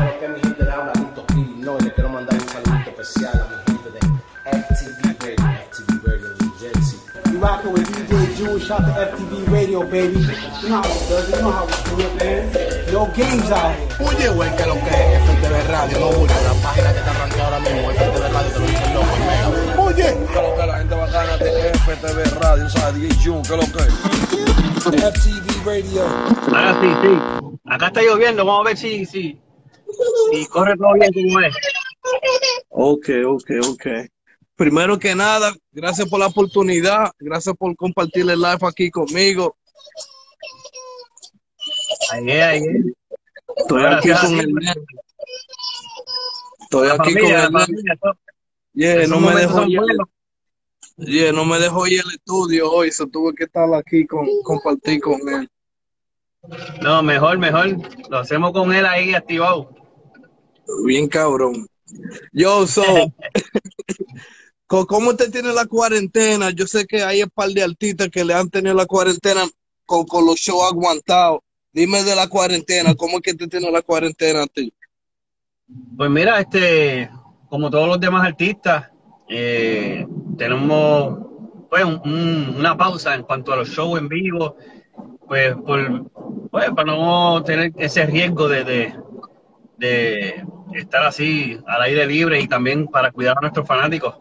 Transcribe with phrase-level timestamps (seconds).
[0.00, 1.26] Pero que mi gente de habla Lito
[1.58, 4.00] No, y le quiero mandar un saludito especial a mi gente de
[4.64, 6.98] FTV Radio, FTV Radio New Jersey.
[7.30, 10.20] You rockin' with DJ Jewish out to FTV Radio, baby.
[10.62, 12.92] You know how it does you know how we do it, man.
[12.94, 14.08] No games out here.
[14.08, 17.60] Oye, güey, que lo que es FTV Radio, no la página que te arranqué ahora
[17.60, 19.82] mismo, FTV Radio, te lo dice el loco, mega.
[19.82, 23.02] Oye, que lo que la gente bacana de FTV Radio, ¿sabes?
[23.02, 23.84] DJ Jun, que lo que
[24.96, 26.04] FTV Radio.
[26.56, 27.12] Ahora sí, sí.
[27.66, 29.38] Acá está lloviendo, vamos a ver si, si,
[30.32, 31.54] si corre todo bien como es.
[32.68, 33.86] Ok, ok, ok.
[34.56, 39.56] Primero que nada, gracias por la oportunidad, gracias por compartir el live aquí conmigo.
[42.10, 42.92] Ahí ahí es.
[43.56, 44.54] Estoy aquí con el.
[46.60, 47.66] Estoy La aquí familia, con el.
[48.72, 49.80] Yeah, no me dejó ir,
[50.98, 55.00] yeah, no me dejó ir al estudio hoy, so tuve que estar aquí con compartir
[55.00, 55.50] con él.
[56.80, 57.76] No, mejor, mejor.
[58.08, 59.74] Lo hacemos con él ahí activado.
[60.84, 61.66] Bien cabrón.
[62.32, 62.82] Yo, so,
[64.66, 66.50] ¿cómo usted tiene la cuarentena?
[66.50, 69.42] Yo sé que hay un par de artistas que le han tenido la cuarentena
[69.84, 71.40] con, con los shows aguantados.
[71.72, 74.72] Dime de la cuarentena, ¿cómo es que te tiene la cuarentena a ti?
[75.96, 77.08] Pues mira, este,
[77.48, 78.90] como todos los demás artistas,
[79.28, 80.04] eh,
[80.36, 81.26] tenemos
[81.68, 84.56] pues, un- un- una pausa en cuanto a los shows en vivo,
[85.28, 86.10] pues, por,
[86.50, 88.94] pues para no tener ese riesgo de, de,
[89.78, 94.16] de estar así al aire libre y también para cuidar a nuestros fanáticos.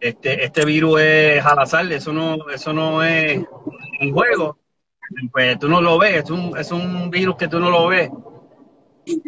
[0.00, 3.40] Este, este virus es al azar, eso no, eso no es
[4.00, 4.58] un juego.
[5.30, 8.10] Pues tú no lo ves, es un, es un virus que tú no lo ves.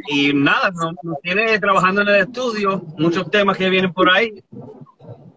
[0.08, 4.42] Y nada, nos, nos tiene trabajando en el estudio, muchos temas que vienen por ahí.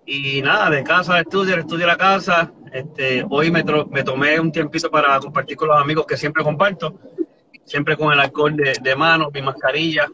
[0.06, 2.52] Y nada, de casa al estudio, del estudio a la casa.
[2.72, 7.00] Este, hoy me, me tomé un tiempito para compartir con los amigos que siempre comparto,
[7.66, 10.08] siempre con el alcohol de, de mano, mi mascarilla.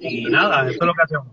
[0.00, 1.26] Y nada, eso es lo que hacemos.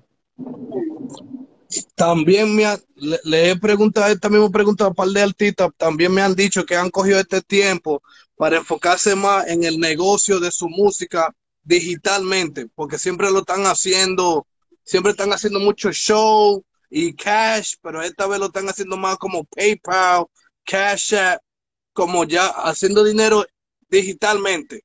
[1.96, 5.70] También me ha- le, le he preguntado, esta misma pregunta a un par de artistas,
[5.78, 8.02] también me han dicho que han cogido este tiempo
[8.38, 11.34] para enfocarse más en el negocio de su música
[11.64, 14.46] digitalmente, porque siempre lo están haciendo,
[14.84, 19.44] siempre están haciendo mucho show y cash, pero esta vez lo están haciendo más como
[19.46, 20.26] PayPal,
[20.64, 21.42] Cash App,
[21.94, 23.44] como ya haciendo dinero
[23.90, 24.82] digitalmente.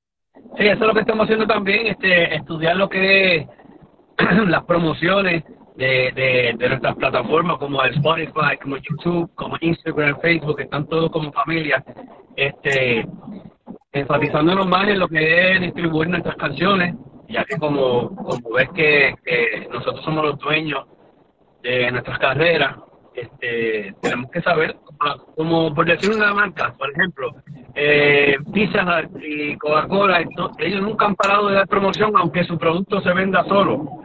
[0.57, 3.47] Sí, eso es lo que estamos haciendo también, este, estudiar lo que es
[4.49, 5.45] las promociones
[5.77, 11.11] de, de, de nuestras plataformas como el Spotify, como YouTube, como Instagram, Facebook, están todos
[11.11, 11.83] como familia,
[12.37, 13.07] este,
[13.93, 16.95] enfatizándonos más en lo que es distribuir nuestras canciones,
[17.29, 19.15] ya que como, como ves que,
[19.73, 20.87] nosotros somos los dueños
[21.63, 22.77] de nuestras carreras,
[23.15, 24.77] este, tenemos que saber,
[25.37, 27.35] como, por decir una marca, por ejemplo,
[27.75, 30.25] eh, Pizza Hut y Coca-Cola,
[30.59, 34.00] ellos nunca han parado de dar promoción aunque su producto se venda solo.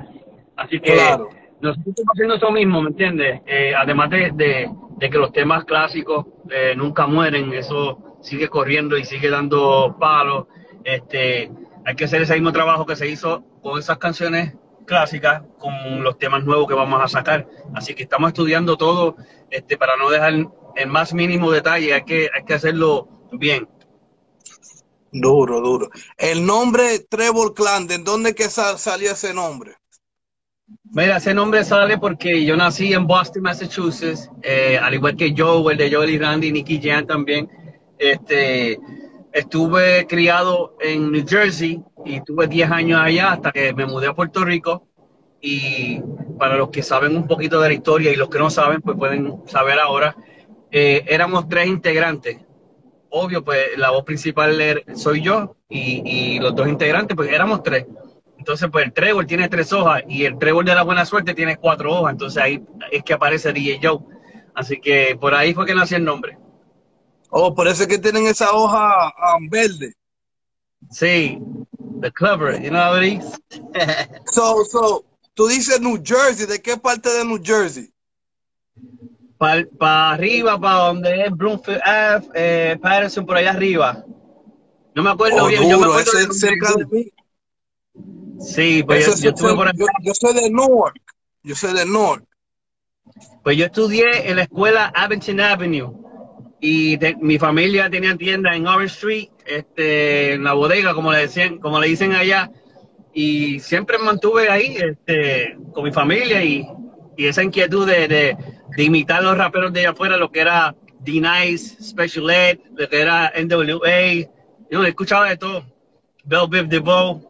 [0.58, 1.30] Así que Claro.
[1.62, 3.42] nosotros estamos haciendo eso mismo, ¿me entiendes?
[3.46, 8.98] Eh, además de, de- de que los temas clásicos eh, nunca mueren, eso sigue corriendo
[8.98, 10.48] y sigue dando palos.
[10.84, 11.52] Este,
[11.86, 14.56] hay que hacer ese mismo trabajo que se hizo con esas canciones
[14.86, 17.48] clásicas, con los temas nuevos que vamos a sacar.
[17.74, 19.16] Así que estamos estudiando todo
[19.50, 20.34] este, para no dejar
[20.76, 23.68] el más mínimo detalle, hay que, hay que hacerlo bien.
[25.12, 25.90] Duro, duro.
[26.18, 29.76] El nombre Trevor Clan, ¿de dónde que sa- salió ese nombre?
[30.68, 35.72] Mira, ese nombre sale porque yo nací en Boston, Massachusetts, eh, al igual que Joe,
[35.72, 37.50] el de Joel y Randy, Nicky Jam también.
[38.00, 38.80] Este,
[39.32, 44.14] estuve criado en New Jersey y tuve 10 años allá hasta que me mudé a
[44.16, 44.88] Puerto Rico.
[45.42, 46.02] Y
[46.40, 48.98] para los que saben un poquito de la historia y los que no saben, pues
[48.98, 50.16] pueden saber ahora.
[50.72, 52.38] Eh, éramos tres integrantes.
[53.10, 57.86] Obvio, pues la voz principal er- soy yo y los dos integrantes, pues éramos tres.
[58.46, 61.58] Entonces, pues el trébol tiene tres hojas y el trébol de la buena suerte tiene
[61.58, 62.12] cuatro hojas.
[62.12, 63.98] Entonces ahí es que aparece DJ Joe.
[64.54, 66.38] Así que por ahí fue que nació el nombre.
[67.32, 69.96] Oh, por eso es que tienen esa hoja um, verde.
[70.92, 71.40] Sí,
[72.02, 73.42] the clever, you know what it is?
[74.32, 77.90] So, so, tú dices New Jersey, ¿de qué parte de New Jersey?
[79.40, 84.06] Para arriba, para donde es Bloomfield Ave, eh, Patterson, por allá arriba.
[84.94, 85.68] No me acuerdo Oh, bien.
[85.68, 87.12] yo me acuerdo ese de es cerca de mí.
[88.40, 91.02] Sí, pues yo, yo estuve cerca- por yo, yo soy de Newark.
[91.44, 92.24] Yo soy de Newark.
[93.44, 95.92] Pues yo estudié en la escuela Abington Avenue
[96.60, 101.20] y de- mi familia tenía tienda en Orange Street, este, en la bodega, como le
[101.20, 102.50] decían, como le dicen allá,
[103.14, 106.68] y siempre me mantuve ahí, este, con mi familia y,
[107.16, 108.38] y esa inquietud de, de,
[108.76, 113.00] de imitar los raperos de allá afuera, lo que era D-Nice, Special Ed, lo que
[113.00, 114.28] era NWA,
[114.72, 115.64] yo escuchaba de todo,
[116.24, 117.22] Bell Biv DeVoe,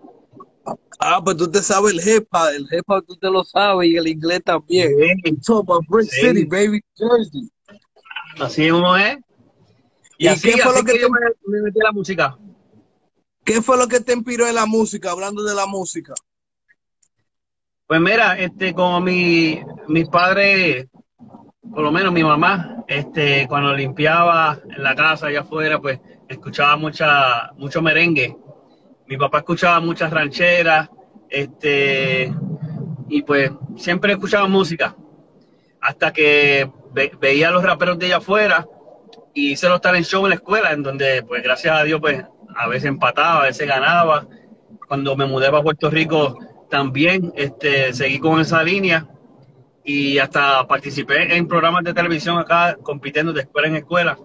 [1.00, 4.08] Ah, pues tú te sabes el jepa, el jepa tú te lo sabes y el
[4.08, 4.90] inglés también.
[5.24, 5.52] Sí.
[5.52, 6.22] About Brick Sí.
[6.28, 7.50] City, baby, Jersey.
[8.40, 9.18] Así uno es.
[10.18, 11.20] Y, ¿Y así, qué fue así lo que que yo te- me,
[11.60, 12.38] me metí a la música.
[13.44, 16.14] ¿Qué fue lo que te inspiró en la música, hablando de la música?
[17.88, 20.88] Pues mira, este, como mi, mis padres,
[21.72, 26.76] por lo menos mi mamá, este, cuando limpiaba en la casa allá afuera, pues escuchaba
[26.78, 28.36] mucha, mucho merengue.
[29.07, 30.90] Mi papá escuchaba muchas rancheras,
[31.30, 32.34] este,
[33.10, 34.96] y pues siempre escuchaba música.
[35.81, 38.68] Hasta que ve- veía a los raperos de allá afuera
[39.34, 42.24] y hice los talent show en la escuela, en donde, pues gracias a Dios, pues
[42.56, 44.25] a veces empataba, a veces ganaba.
[44.88, 49.08] Cuando me mudé para Puerto Rico, también este, seguí con esa línea
[49.84, 54.18] y hasta participé en programas de televisión acá, compitiendo de escuela en escuela.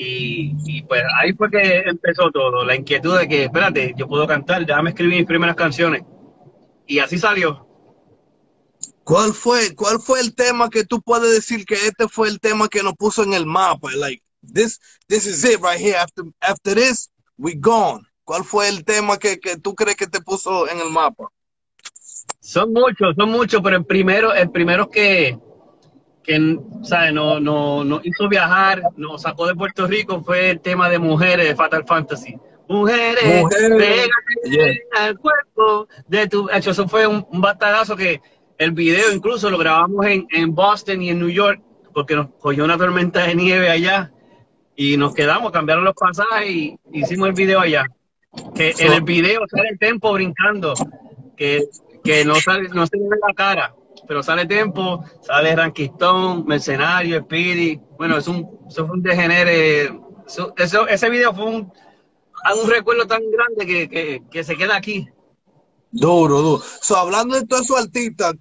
[0.00, 4.28] Y, y, pues ahí fue que empezó todo, la inquietud de que, espérate, yo puedo
[4.28, 6.02] cantar, déjame escribir mis primeras canciones.
[6.86, 7.66] Y así salió.
[9.02, 12.68] ¿Cuál fue, cuál fue el tema que tú puedes decir que este fue el tema
[12.68, 13.90] que nos puso en el mapa?
[13.96, 14.78] Like, this,
[15.08, 15.96] this is it right here.
[15.96, 18.02] After, after this, we gone.
[18.22, 21.28] ¿Cuál fue el tema que, que tú crees que te puso en el mapa?
[22.38, 25.36] Son muchos, son muchos, pero el primero, el primero que,
[26.28, 27.14] que ¿sabes?
[27.14, 31.48] No, no, nos hizo viajar, nos sacó de Puerto Rico fue el tema de mujeres
[31.48, 32.36] de Fatal Fantasy.
[32.68, 33.78] Mujeres, Mujeres.
[33.78, 34.12] pégate
[34.44, 34.74] Yeah.
[35.06, 36.48] al cuerpo de tu.
[36.50, 37.44] Hecho, eso fue un, un
[37.96, 38.20] que
[38.58, 41.62] el video incluso lo grabamos en, en Boston y en New York,
[41.94, 44.12] porque nos cogió una tormenta de nieve allá
[44.76, 47.86] y nos quedamos, cambiaron los pasajes y hicimos el video allá.
[48.54, 50.74] Que en el video sale el tempo brincando,
[51.36, 51.64] que,
[52.04, 53.74] que no sale, no se le ve la cara,
[54.08, 57.78] pero sale tempo, sale Ranquistón, Mercenario, Speedy.
[57.98, 59.84] Bueno, es un, eso fue un degenere.
[60.26, 61.72] Eso, eso- ese video fue un,
[62.64, 65.06] un recuerdo tan grande que, que, que se queda aquí.
[65.90, 66.62] Duro, duro.
[66.80, 68.34] So, hablando de todos esos artistas,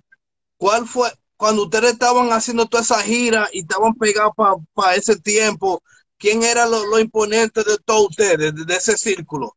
[0.57, 4.33] ¿cuál fue cuando ustedes estaban haciendo toda esa gira y estaban pegados
[4.73, 5.81] para ese tiempo?
[6.17, 9.55] ¿Quién era lo, lo imponente de todos ustedes, de, de ese círculo?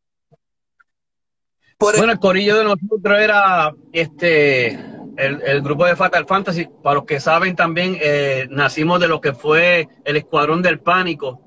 [1.77, 4.77] Por Bueno, el corillo de nosotros era este
[5.21, 6.67] el, el grupo de Fatal Fantasy.
[6.81, 11.39] Para los que saben también, eh, nacimos de lo que fue el Escuadrón del Pánico,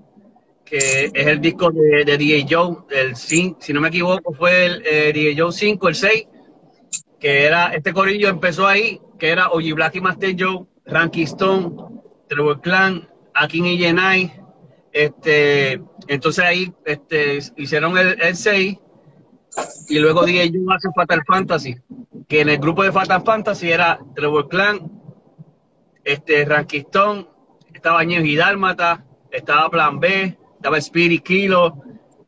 [0.64, 4.82] que es el disco de, de DJ Joe, el si no me equivoco, fue el
[4.86, 6.28] eh, Joe 5, el 6,
[7.18, 11.70] que era, este corillo empezó ahí, que era Oji Black y Master Joe, Ranky Stone,
[12.28, 14.32] Trevor Clan, Akin y Yenai,
[14.92, 18.78] este, entonces ahí este, hicieron el, el 6
[19.88, 21.76] y luego DJ Joe hace Fatal Fantasy,
[22.28, 24.90] que en el grupo de Fatal Fantasy era Trevor Clan,
[26.04, 27.28] este, Rankistón,
[27.72, 28.38] estaba Ñejo y
[29.30, 31.82] estaba Plan B, estaba Spirit Kilo,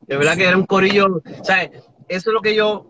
[0.06, 2.86] de verdad que era un corillo, o eso es lo que yo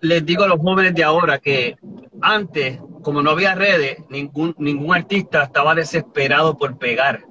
[0.00, 1.76] les digo a los jóvenes de ahora, que
[2.20, 7.24] antes, como no había redes, ningún, ningún artista estaba desesperado por pegar.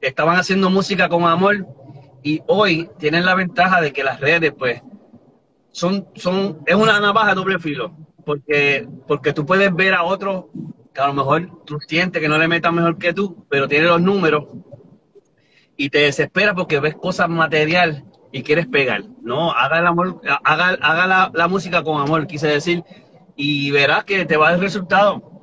[0.00, 1.66] Estaban haciendo música con amor
[2.22, 4.82] y hoy tienen la ventaja de que las redes, pues,
[5.74, 10.44] son, son, es una navaja de doble filo, porque, porque tú puedes ver a otros
[10.94, 13.88] que a lo mejor tú sientes que no le metan mejor que tú, pero tiene
[13.88, 14.44] los números
[15.76, 19.02] y te desespera porque ves cosas material y quieres pegar.
[19.20, 22.84] No, haga el amor, haga, haga la, la música con amor, quise decir,
[23.34, 25.42] y verás que te va dar resultado.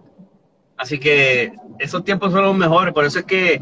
[0.77, 3.59] Así que esos tiempos son los mejores, por eso es que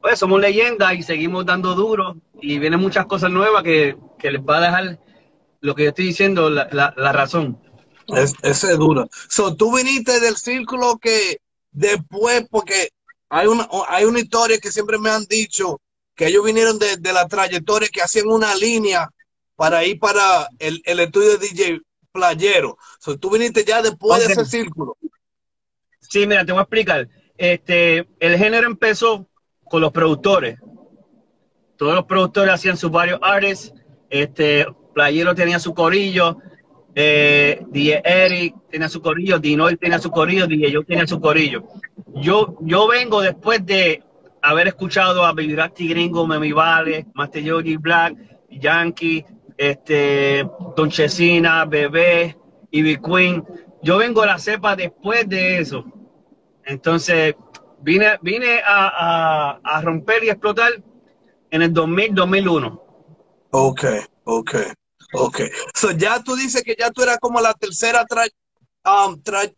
[0.00, 4.40] pues somos leyendas y seguimos dando duro y vienen muchas cosas nuevas que, que les
[4.40, 4.98] va a dejar
[5.60, 7.60] lo que yo estoy diciendo, la, la, la razón.
[8.08, 9.08] Es, ese es duro.
[9.28, 12.90] So, tú viniste del círculo que después, porque
[13.28, 15.80] hay una, hay una historia que siempre me han dicho
[16.14, 19.08] que ellos vinieron de, de la trayectoria que hacían una línea
[19.56, 21.80] para ir para el, el estudio de DJ
[22.12, 22.78] Playero.
[22.98, 24.96] So, tú viniste ya después de ese círculo.
[26.00, 27.08] Sí, mira, te voy a explicar.
[27.36, 29.28] Este, el género empezó
[29.64, 30.58] con los productores.
[31.76, 33.72] Todos los productores hacían sus varios artists.
[34.10, 34.66] Este,
[34.98, 36.38] Playero tenía su corillo.
[36.92, 37.62] Eh,
[38.04, 39.38] Eric tenía su corillo.
[39.38, 40.48] Dinoy tenía su corillo.
[40.48, 41.62] DJ Joe tenía su corillo.
[42.16, 44.02] Yo, yo vengo después de
[44.42, 48.16] haber escuchado a Rasty Gringo, Memi Vale, Master Yogi Black,
[48.50, 49.24] Yankee,
[49.56, 50.44] este,
[50.76, 52.36] Don Chesina, Bebé,
[52.72, 53.44] Ivy Queen.
[53.84, 55.84] Yo vengo a la cepa después de eso.
[56.64, 57.36] Entonces,
[57.82, 60.72] vine, vine a, a- a romper y explotar
[61.52, 62.82] en el 2000, 2001.
[63.50, 63.84] Ok,
[64.24, 64.54] ok,
[65.12, 65.40] ok.
[65.74, 68.32] So, ya tú dices que ya tú eras como la tercera tra-
[68.84, 69.54] um, tra-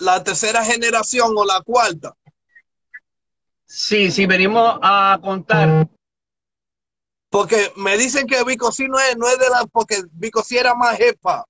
[0.00, 2.14] la tercera generación o la cuarta.
[3.66, 5.88] Sí, sí, venimos a contar.
[7.30, 10.56] Porque me dicen que Vico sí no es, no es de la, porque Vico sí
[10.56, 11.44] era más jefa.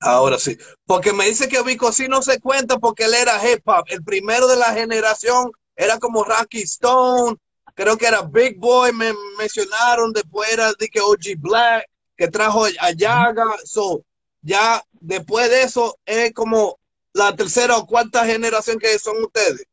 [0.00, 0.56] Ahora sí.
[0.86, 3.84] Porque me dice que Vico sí no se cuenta porque él era hip hop.
[3.88, 7.36] El primero de la generación era como Rocky Stone.
[7.74, 10.12] Creo que era Big Boy, me mencionaron.
[10.12, 13.44] Después era de que OG Black, que trajo a Yaga.
[13.64, 14.02] So,
[14.42, 16.78] ya después de eso es como
[17.12, 19.66] la tercera o cuarta generación que son ustedes.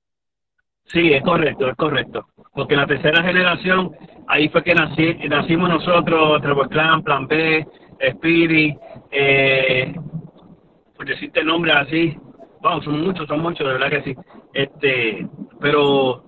[0.85, 2.27] Sí, es correcto, es correcto.
[2.53, 3.95] Porque la tercera generación,
[4.27, 7.65] ahí fue que nací, nacimos nosotros, Trevor Clan, Plan B,
[7.99, 8.77] Spirit,
[9.11, 9.93] eh,
[10.95, 12.17] por decirte nombres así,
[12.61, 14.15] vamos, son muchos, son muchos, de verdad que sí.
[14.53, 15.27] Este,
[15.59, 16.23] pero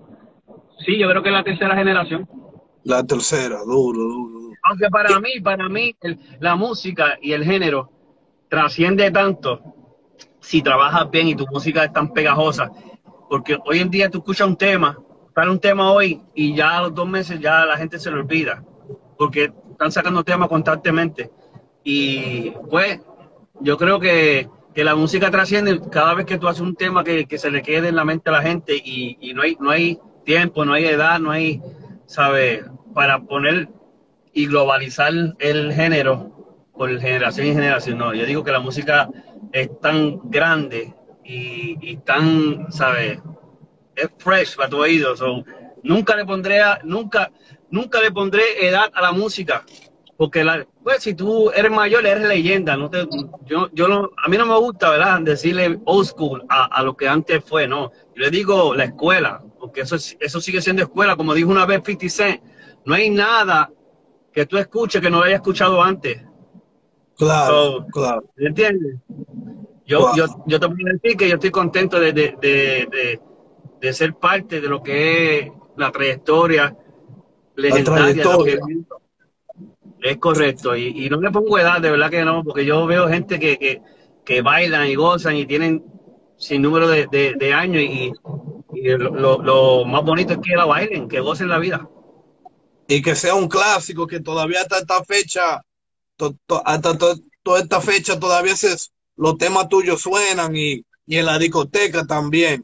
[0.84, 2.28] sí, yo creo que es la tercera generación.
[2.84, 4.43] La tercera, duro, duro.
[4.64, 5.94] Aunque para mí, para mí,
[6.40, 7.90] la música y el género
[8.48, 9.60] trasciende tanto
[10.40, 12.70] si trabajas bien y tu música es tan pegajosa.
[13.28, 14.98] Porque hoy en día tú escuchas un tema,
[15.34, 18.20] para un tema hoy y ya a los dos meses ya la gente se lo
[18.20, 18.64] olvida.
[19.18, 21.30] Porque están sacando temas constantemente.
[21.82, 23.00] Y pues
[23.60, 27.50] yo creo que, la música trasciende cada vez que tú haces un tema que, se
[27.50, 30.72] le quede en la mente a la gente y, no, hay, no hay tiempo, no
[30.72, 31.60] hay edad, no hay,
[32.06, 32.64] ¿sabes?
[32.92, 33.68] Para poner
[34.34, 37.98] y globalizar el género por generación y generación.
[37.98, 39.08] No, yo digo que la música
[39.52, 40.92] es tan grande
[41.24, 43.20] y, tan, ¿sabes?
[43.96, 45.14] Es fresh para tu oído.
[45.82, 47.30] nunca le pondré, nunca,
[47.70, 49.64] nunca le pondré edad a la música
[50.16, 53.06] porque la, pues si tú eres mayor eres leyenda no te,
[53.46, 57.08] yo yo no, a mí no me gusta verdad decirle old school a, lo que
[57.08, 61.34] antes fue no yo le digo la escuela porque eso eso sigue siendo escuela como
[61.34, 62.42] dijo una vez 50 Cent
[62.84, 63.70] no hay nada
[64.34, 66.22] que tú escuches que no hayas escuchado antes.
[67.16, 68.24] Claro claro.
[68.36, 68.96] ¿entiendes?
[69.86, 73.20] Yo, yo, yo te puedo decir que yo estoy contento de, de, de,
[73.80, 76.76] de, ser parte de lo que es la trayectoria
[77.54, 78.24] legendaria
[80.04, 83.40] es correcto, y, no le pongo edad, de verdad que no, porque yo veo gente
[83.40, 83.80] que,
[84.22, 85.82] que, bailan y gozan y tienen
[86.36, 88.12] sin número de, años y,
[88.98, 91.88] lo, más bonito es que la bailen, que gocen la vida.
[92.88, 95.62] Y que sea un clásico, que todavía hasta esta fecha,
[96.64, 96.98] hasta
[97.42, 98.76] toda esta fecha todavía se,
[99.16, 102.62] los temas tuyos suenan y, y en la discoteca también.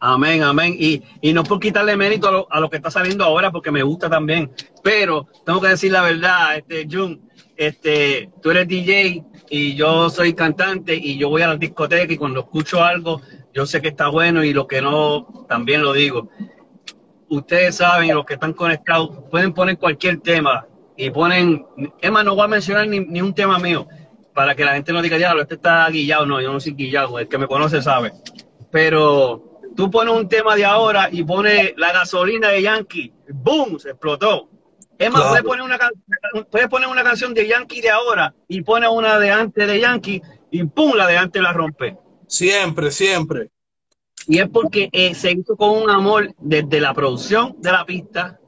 [0.00, 0.76] Amén, amén.
[0.78, 3.70] Y, y no por quitarle mérito a lo, a lo, que está saliendo ahora, porque
[3.70, 4.50] me gusta también.
[4.82, 10.34] Pero tengo que decir la verdad, este, Jun, este, tú eres DJ y yo soy
[10.34, 13.20] cantante y yo voy a la discoteca y cuando escucho algo,
[13.52, 16.28] yo sé que está bueno y lo que no, también lo digo.
[17.36, 21.66] Ustedes saben, los que están conectados, pueden poner cualquier tema y ponen,
[22.00, 23.86] es más, no voy a mencionar ni, ni un tema mío
[24.34, 26.26] para que la gente no diga, ya, este está guillado.
[26.26, 28.12] No, yo no soy guillado, el que me conoce sabe.
[28.70, 33.78] Pero tú pones un tema de ahora y pones la gasolina de Yankee, ¡boom!
[33.78, 34.50] Se explotó.
[34.98, 35.78] Es más, puedes, poner una,
[36.50, 40.22] puedes poner una canción de Yankee de ahora y pones una de antes de Yankee
[40.50, 40.94] y ¡pum!
[40.94, 41.96] La de antes la rompe.
[42.26, 43.50] Siempre, siempre.
[44.26, 48.40] Y es porque eh, se hizo con un amor desde la producción de la pista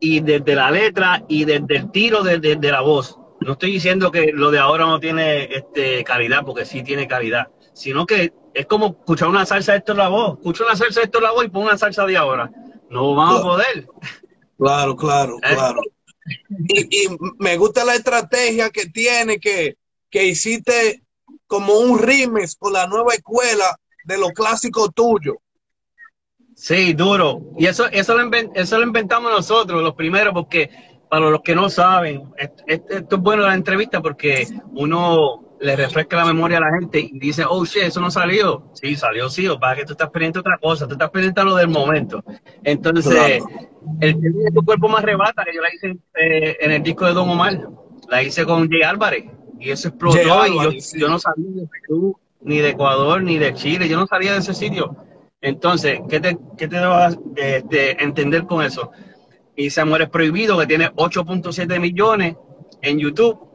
[0.00, 3.18] y desde la letra y desde el tiro de, de, la voz.
[3.40, 7.48] No estoy diciendo que lo de ahora no tiene este, calidad, porque sí tiene calidad,
[7.72, 10.38] sino que es como escuchar una salsa de esto la voz.
[10.38, 12.50] Escucho una salsa de esto la voz y pongo una salsa de ahora.
[12.90, 13.86] No vamos a poder.
[14.58, 15.54] Claro, claro, ¿Eh?
[15.54, 15.80] claro.
[16.68, 17.08] Y,
[17.38, 19.76] me gusta la estrategia que tiene, que,
[20.10, 21.02] que hiciste
[21.46, 25.36] como un rimes con la nueva escuela de lo clásico tuyo.
[26.54, 27.40] Sí, duro.
[27.58, 30.70] Y eso, eso, lo, eso lo inventamos nosotros, los primeros, porque
[31.08, 32.22] para los que no saben,
[32.66, 37.18] esto es bueno la entrevista porque uno le refresca la memoria a la gente y
[37.18, 38.70] dice, oh shit, eso no salió.
[38.74, 41.44] Sí, salió, sí, o para que tú estás pendiente otra cosa, tú estás pendiente a
[41.44, 42.24] lo del momento.
[42.64, 43.42] Entonces,
[44.00, 47.06] el tema de tu cuerpo más rebata, que yo la hice eh, en el disco
[47.06, 47.68] de Don Omar,
[48.08, 49.24] la hice con Jay Álvarez
[49.60, 50.18] y eso explotó.
[50.18, 54.32] y yo, no sabía de Perú, ni de Ecuador, ni de Chile, yo no sabía
[54.32, 54.96] de ese sitio.
[55.40, 58.90] Entonces, ¿qué te, qué te vas entender con eso?
[59.56, 62.36] Y se muere Prohibido, que tiene 8.7 millones
[62.80, 63.52] en YouTube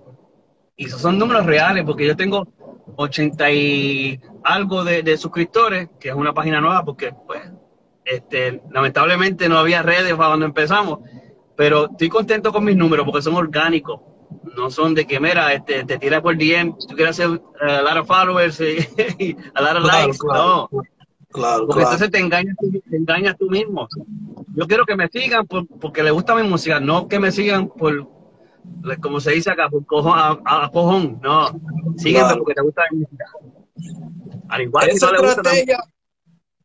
[0.76, 2.48] y esos son números reales, porque yo tengo
[2.96, 7.42] 80 y algo de, suscriptores, que es una página nueva, porque pues,
[8.06, 11.00] este, lamentablemente no había redes para cuando empezamos,
[11.56, 14.02] pero estoy contento con mis números porque son orgánicos,
[14.58, 17.82] no son de que, mira, este, te tiras por DM, tú quieres hacer eh, a
[17.84, 18.60] lot of followers
[19.20, 20.70] y, a lot of likes, no.
[21.30, 22.56] Claro, porque entonces te engañas,
[22.90, 23.88] te engañas tú mismo.
[24.56, 28.08] Yo quiero que me sigan porque les gusta mi música, no que me sigan por
[29.02, 31.50] como se dice acá, por cojón, a, cojón, no,
[31.98, 33.26] sígueme porque te gusta la música.
[34.50, 35.78] Al igual esa estrategia,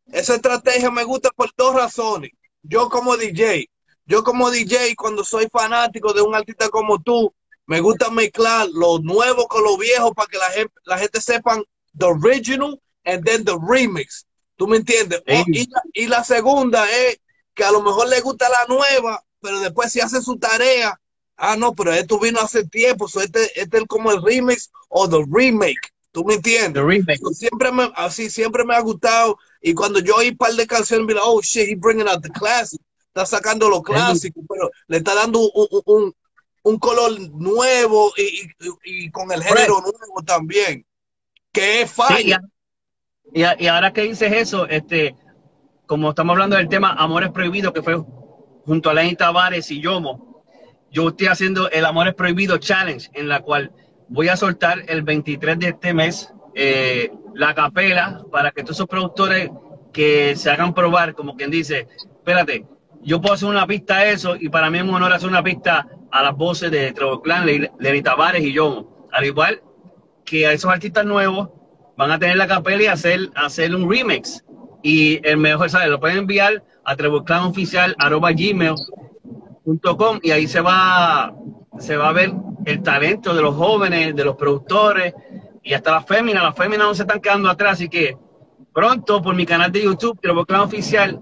[0.07, 2.31] esa estrategia me gusta por dos razones.
[2.61, 3.69] Yo como DJ,
[4.05, 7.33] yo como DJ, cuando soy fanático de un artista como tú,
[7.65, 11.63] me gusta mezclar lo nuevo con lo viejo para que la gente, la gente sepan
[11.97, 14.25] the original and then the remix.
[14.55, 15.21] ¿Tú me entiendes?
[15.27, 17.19] Oh, y, la, y, la, segunda es
[17.53, 20.99] que a lo mejor le gusta la nueva, pero después si hace su tarea,
[21.37, 25.25] ah, no, pero esto vino hace tiempo, este, este es como el remix o the
[25.29, 25.91] remake.
[26.11, 26.73] ¿Tú me entiendes?
[26.73, 27.19] The remake.
[27.33, 29.37] siempre me, así siempre me ha gustado.
[29.61, 32.29] Y cuando yo oí un par de canciones, me oh shit, he bringing out the
[32.29, 32.79] classic.
[33.07, 36.15] Está sacando lo clásico, pero le está dando un, un, un
[36.79, 40.85] color nuevo y, y, y, con el género nuevo también.
[41.51, 42.41] Que es falla.
[43.33, 45.15] y, y, ahora que dices eso, este,
[45.85, 48.01] como estamos hablando del tema Amores Prohibidos, que fue
[48.65, 50.43] junto a Lenny Tavares y Yomo,
[50.89, 53.71] yo estoy haciendo el Amores Prohibidos Challenge, en la cual
[54.07, 58.87] voy a soltar el 23 de este mes eh, la capela para que todos esos
[58.87, 59.49] productores
[59.91, 62.65] que se hagan probar, como quien dice, espérate,
[63.03, 65.43] yo puedo hacer una pista a eso y para mí es un honor hacer una
[65.43, 69.07] pista a las voces de Trevor Clan, Lenny Tavares y Yomo.
[69.11, 69.61] Al igual
[70.25, 71.49] que a esos artistas nuevos
[71.97, 74.43] van a tener la capela y hacer, hacer un remix
[74.81, 75.89] y el mejor, ¿sabes?
[75.89, 76.95] Lo pueden enviar a
[78.33, 78.79] gmail.com
[80.21, 81.33] y ahí se va,
[81.79, 82.33] se va a ver
[82.65, 85.13] el talento de los jóvenes, de los productores
[85.61, 86.43] y hasta las féminas.
[86.43, 88.17] Las féminas no se están quedando atrás, así que
[88.73, 91.19] pronto por mi canal de YouTube, Treboclan Oficial,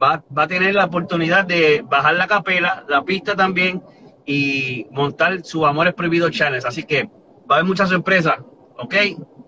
[0.00, 3.82] va, va a tener la oportunidad de bajar la capela, la pista también
[4.24, 6.64] y montar su Amores Prohibidos Channels.
[6.64, 7.10] Así que va
[7.48, 8.38] a haber muchas sorpresas,
[8.78, 8.94] ¿ok?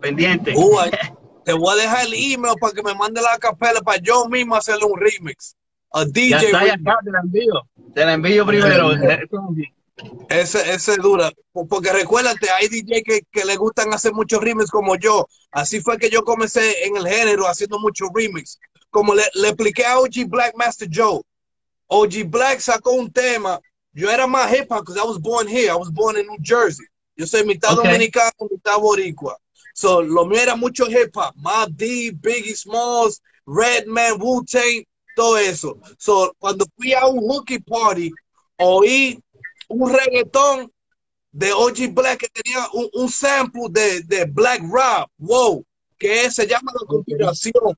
[0.00, 0.54] Pendiente.
[0.56, 0.78] Uh,
[1.44, 4.56] te voy a dejar el email para que me mande la capela para yo mismo
[4.56, 5.56] hacerle un remix.
[5.92, 6.30] A DJ.
[6.30, 7.62] Ya está, ya está, te la envío.
[7.94, 8.92] Te la envío primero.
[10.30, 14.96] Ese, ese dura, porque recuérdate, hay DJ que, que, le gustan hacer muchos remix como
[14.96, 15.28] yo.
[15.52, 18.58] Así fue que yo comencé en el género haciendo muchos remix.
[18.92, 21.22] Como le, le expliqué a OG Black Master Joe.
[21.88, 23.58] OG Black sacó un tema.
[23.92, 25.72] Yo era más hip hop because I was born here.
[25.72, 26.86] I was born in New Jersey.
[27.16, 27.90] Yo soy mitad okay.
[27.90, 29.36] dominicano, mitad boricua.
[29.74, 34.84] So, lo mío era mucho hip hop, Mob D, Biggie Smalls, Redman, Wu Tang,
[35.16, 35.78] todo eso.
[35.98, 38.10] So, cuando fui a un hooky party,
[38.58, 39.18] oí
[39.68, 40.70] un reggaetón
[41.32, 45.64] de OG Black que tenía un, un sample de, de, Black Rap, wow,
[45.98, 47.74] que se llama la conspiración.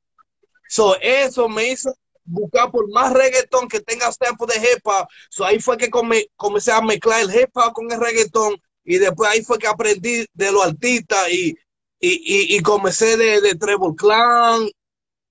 [0.69, 5.07] So, eso me hizo buscar por más reggaetón que tenga sample de hip hop.
[5.31, 8.99] So, ahí fue que come, comencé a mezclar el hip hop con el reggaetón y
[8.99, 11.57] después ahí fue que aprendí de los artistas y
[12.01, 14.69] y, y, y comencé de, de Trevor Clan,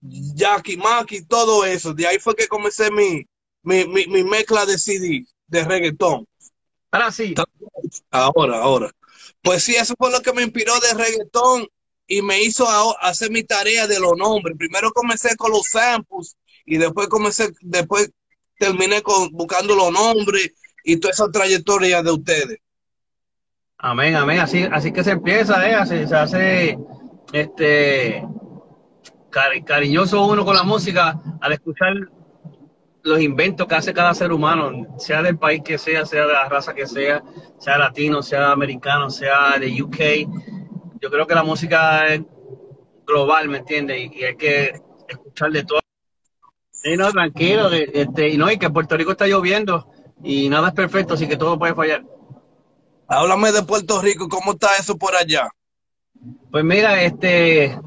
[0.01, 1.93] Jackie Maki, todo eso.
[1.93, 3.25] De ahí fue que comencé mi,
[3.61, 6.27] mi, mi, mi mezcla de CD, de reggaetón.
[6.91, 7.35] Ahora sí.
[8.11, 8.91] Ahora, ahora.
[9.41, 11.67] Pues sí, eso fue lo que me inspiró de reggaetón
[12.07, 12.65] y me hizo
[13.01, 14.57] hacer mi tarea de los nombres.
[14.57, 18.11] Primero comencé con los samples y después comencé, después
[18.57, 20.51] terminé con, buscando los nombres
[20.83, 22.59] y toda esa trayectoria de ustedes.
[23.77, 24.39] Amén, amén.
[24.39, 25.73] Así, así que se empieza, ¿eh?
[25.75, 26.77] Así, se hace
[27.33, 28.25] este
[29.65, 31.93] cariñoso uno con la música al escuchar
[33.01, 36.47] los inventos que hace cada ser humano, sea del país que sea, sea de la
[36.47, 37.21] raza que sea,
[37.57, 40.62] sea latino, sea americano, sea de UK.
[41.03, 42.21] Yo creo que la música es
[43.05, 43.99] global, ¿me entiendes?
[43.99, 45.81] Y, y, hay que escuchar de todo.
[46.71, 49.91] Sí, no, tranquilo, este, y no, y que Puerto Rico está lloviendo
[50.23, 52.05] y nada es perfecto, así que todo puede fallar.
[53.09, 55.49] Háblame de Puerto Rico, ¿cómo está eso por allá?
[56.49, 57.77] Pues mira, este,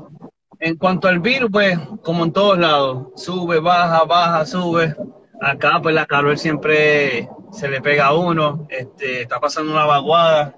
[0.58, 4.94] en cuanto al virus, pues como en todos lados, sube, baja, baja, sube.
[5.40, 10.54] Acá pues la calor siempre se le pega a uno, este, está pasando una vaguada,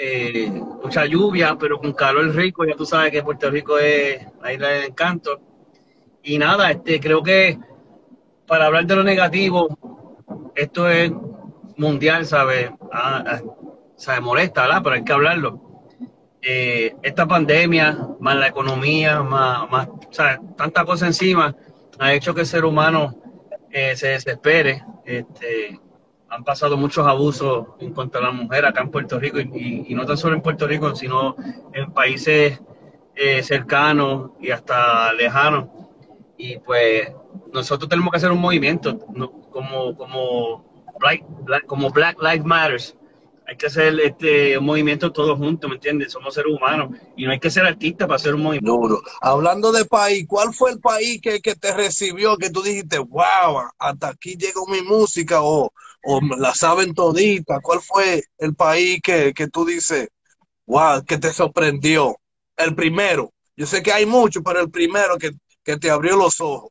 [0.00, 0.48] eh,
[0.82, 4.68] mucha lluvia, pero con calor rico, ya tú sabes que Puerto Rico es la isla
[4.68, 5.40] del encanto.
[6.22, 7.58] Y nada, este, creo que
[8.46, 9.68] para hablar de lo negativo,
[10.54, 11.10] esto es
[11.76, 12.70] mundial, ¿sabes?
[12.92, 13.40] Ah, ah
[13.96, 14.80] se molesta, ¿verdad?
[14.84, 15.60] Pero hay que hablarlo.
[16.40, 21.56] Eh, esta pandemia, más la economía, más, más sea, tanta cosa encima,
[21.98, 23.20] ha hecho que el ser humano
[23.72, 24.84] eh, se desespere.
[25.04, 25.80] Este,
[26.30, 30.04] han pasado muchos abusos en contra de la mujer acá en Puerto Rico y, no
[30.04, 31.36] tan solo en Puerto Rico, sino
[31.72, 32.60] en países
[33.14, 35.66] eh, cercanos y hasta lejanos.
[36.36, 37.10] Y pues
[37.52, 38.98] nosotros tenemos que hacer un movimiento
[39.50, 42.98] como, como, Black, Black, como Black Lives Matters
[43.48, 46.12] hay que hacer este movimiento todos juntos, ¿me entiendes?
[46.12, 48.72] Somos seres humanos y no hay que ser artista para hacer un movimiento.
[48.72, 49.02] Duro.
[49.22, 53.70] Hablando de país, ¿cuál fue el país que, que te recibió, que tú dijiste, wow,
[53.78, 55.72] hasta aquí llegó mi música o,
[56.10, 57.60] o la saben todita?
[57.60, 60.08] ¿Cuál fue el país que, que tú dices,
[60.66, 62.16] wow, que te sorprendió?
[62.56, 63.30] El primero.
[63.54, 66.70] Yo sé que hay muchos, pero el primero que, que te abrió los ojos.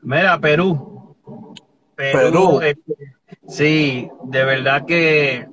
[0.00, 1.14] Mira, Perú.
[1.94, 2.18] Perú.
[2.18, 2.60] Perú.
[2.62, 3.16] Este,
[3.48, 5.48] Sí, de verdad que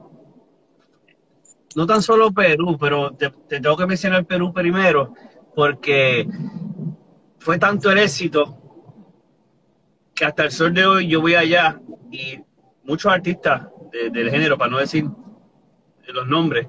[1.76, 5.14] no tan solo Perú, pero te, tengo que mencionar Perú primero,
[5.56, 6.28] porque
[7.40, 8.58] fue tanto el éxito
[10.14, 11.80] que hasta el sol de hoy yo voy allá
[12.12, 12.40] y
[12.84, 15.06] muchos artistas del género, para no decir
[16.08, 16.68] los nombres,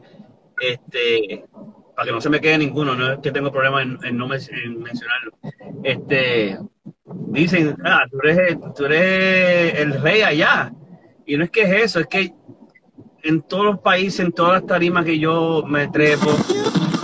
[0.60, 1.44] este,
[1.94, 5.32] para que no se me quede ninguno, no es que tengo problema en, no mencionarlo,
[5.82, 6.58] este,
[7.28, 10.72] dicen, ah, tú eres, tú eres el rey allá.
[11.26, 12.34] Y no es que es eso, es que
[13.22, 16.30] en todos los países, en todas las tarimas que yo me trepo.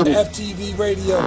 [0.05, 1.19] FTV Radio.